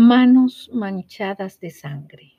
[0.00, 2.32] manos manchadas de sangre.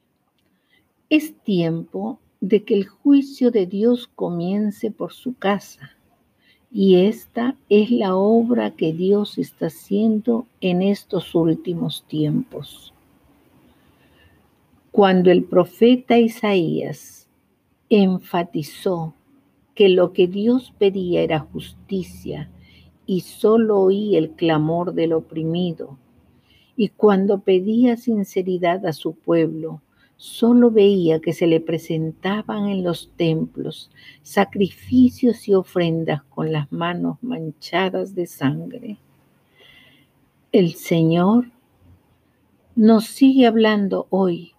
[1.12, 5.92] Es tiempo de que el juicio de Dios comience por su casa.
[6.72, 12.96] Y esta es la obra que Dios está haciendo en estos últimos tiempos.
[14.90, 17.30] Cuando el profeta Isaías
[17.92, 19.14] enfatizó
[19.76, 22.50] que lo que Dios pedía era justicia
[23.06, 26.00] y solo oía el clamor del oprimido,
[26.82, 29.84] y cuando pedía sinceridad a su pueblo,
[30.18, 33.92] solo veía que se le presentaban en los templos
[34.24, 38.98] sacrificios y ofrendas con las manos manchadas de sangre.
[40.52, 41.52] El Señor
[42.76, 44.54] nos sigue hablando hoy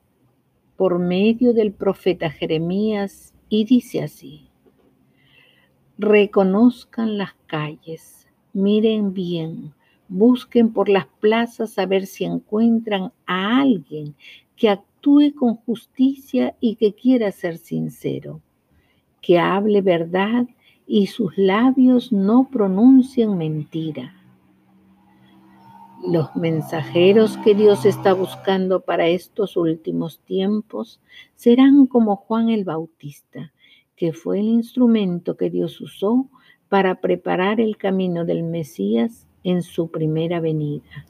[0.77, 4.47] por medio del profeta Jeremías y dice así,
[5.99, 9.75] reconozcan las calles, miren bien,
[10.15, 14.15] Busquen por las plazas a ver si encuentran a alguien
[14.57, 18.43] que actúe con justicia y que quiera ser sincero,
[19.23, 20.47] que hable verdad
[20.87, 24.15] y sus labios no pronuncien mentira.
[26.07, 31.01] Los mensajeros que Dios está buscando para estos últimos tiempos
[31.37, 33.55] serán como Juan el Bautista,
[33.97, 36.29] que fue el instrumento que Dios usó
[36.69, 41.07] para preparar el camino del Mesías en su primera venida,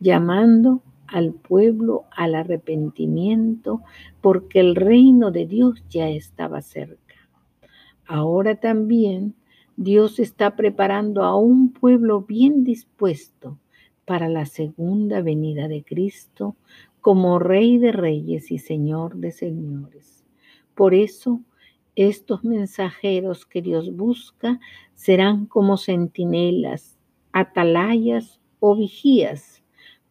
[0.00, 3.82] llamando al pueblo al arrepentimiento
[4.20, 7.16] porque el reino de Dios ya estaba cerca.
[8.06, 9.34] Ahora también
[9.76, 13.58] Dios está preparando a un pueblo bien dispuesto
[14.04, 16.56] para la segunda venida de Cristo
[17.00, 20.24] como Rey de Reyes y Señor de Señores.
[20.74, 21.40] Por eso,
[21.94, 24.60] estos mensajeros que Dios busca
[24.94, 26.91] serán como centinelas
[27.32, 29.62] atalayas o vigías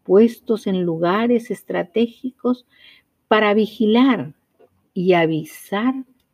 [0.04, 2.66] puestos en lugares estratégicos
[3.28, 4.34] para vigilar
[4.94, 5.94] y avisar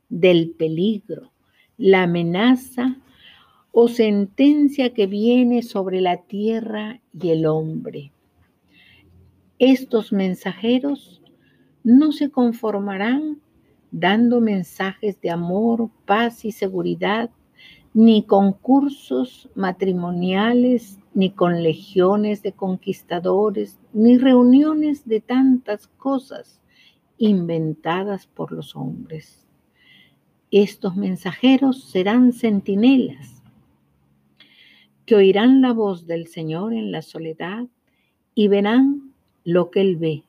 [0.10, 1.32] del peligro,
[1.78, 2.98] la amenaza
[3.72, 8.12] o sentencia que viene sobre la tierra y el hombre.
[9.60, 11.22] Estos mensajeros
[11.84, 13.40] no se conformarán
[13.92, 17.30] dando mensajes de amor, paz y seguridad
[17.94, 26.62] ni concursos matrimoniales, ni con legiones de conquistadores, ni reuniones de tantas cosas
[27.18, 29.48] inventadas por los hombres.
[30.52, 33.42] Estos mensajeros serán centinelas
[35.06, 37.66] que oirán la voz del Señor en la soledad
[38.36, 40.24] y verán lo que Él ve,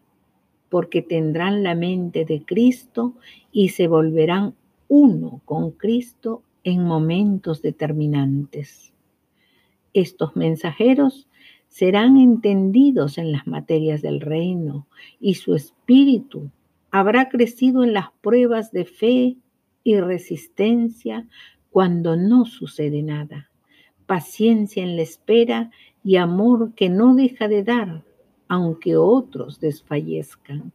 [0.70, 3.14] porque tendrán la mente de Cristo
[3.52, 4.54] y se volverán
[4.88, 8.92] uno con Cristo en momentos determinantes.
[9.92, 11.28] Estos mensajeros
[11.68, 14.86] serán entendidos en las materias del reino
[15.20, 16.50] y su espíritu
[16.90, 19.36] habrá crecido en las pruebas de fe
[19.84, 21.26] y resistencia
[21.70, 23.50] cuando no sucede nada,
[24.06, 25.70] paciencia en la espera
[26.02, 28.04] y amor que no deja de dar
[28.48, 30.72] aunque otros desfallezcan.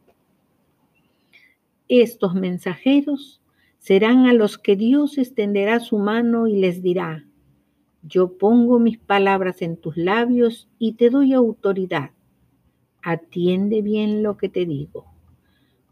[1.88, 3.41] Estos mensajeros
[3.83, 7.25] serán a los que Dios extenderá su mano y les dirá,
[8.01, 12.11] yo pongo mis palabras en tus labios y te doy autoridad.
[13.01, 15.07] Atiende bien lo que te digo.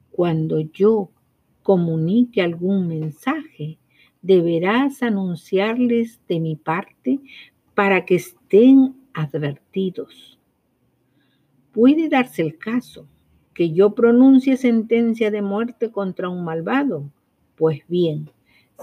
[0.10, 1.10] Cuando yo
[1.64, 3.78] comunique algún mensaje,
[4.22, 7.20] deberás anunciarles de mi parte
[7.76, 10.40] para que estén advertidos.
[11.74, 13.06] Puede darse el caso
[13.54, 17.12] que yo pronuncie sentencia de muerte contra un malvado
[17.62, 18.28] pues bien,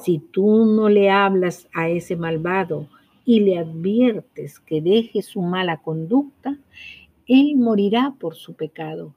[0.04, 2.86] si tú no le hablas a ese malvado
[3.24, 6.56] y le adviertes que deje su mala conducta,
[7.26, 9.16] él morirá por su pecado,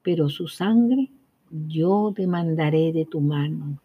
[0.00, 1.10] pero su sangre
[1.50, 3.78] yo demandaré de tu mano.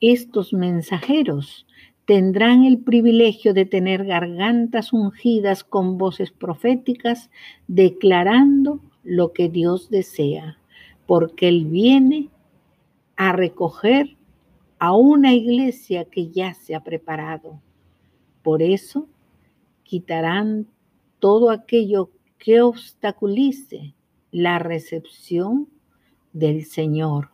[0.00, 1.66] Estos mensajeros
[2.04, 7.30] tendrán el privilegio de tener gargantas ungidas con voces proféticas,
[7.66, 10.56] declarando lo que Dios desea,
[11.04, 12.28] porque Él viene
[13.16, 14.16] a recoger
[14.78, 17.60] a una iglesia que ya se ha preparado.
[18.42, 19.08] Por eso
[19.82, 20.66] quitarán
[21.18, 23.94] todo aquello que obstaculice
[24.30, 25.68] la recepción
[26.32, 27.30] del Señor.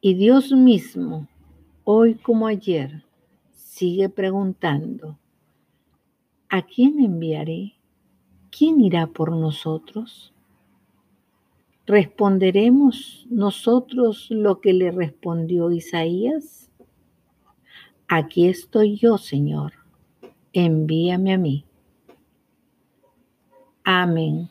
[0.00, 1.26] Y Dios mismo,
[1.82, 3.04] hoy como ayer,
[3.50, 5.18] sigue preguntando,
[6.48, 7.74] ¿a quién enviaré?
[8.50, 10.32] ¿Quién irá por nosotros?
[11.88, 16.70] ¿Responderemos nosotros lo que le respondió Isaías?
[18.06, 19.72] Aquí estoy yo, Señor,
[20.52, 21.64] envíame a mí.
[23.84, 24.50] Amén.